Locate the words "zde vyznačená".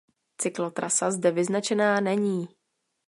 1.11-1.99